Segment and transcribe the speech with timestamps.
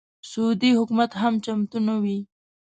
[0.29, 2.19] سعودي حکومت هم چمتو نه وي.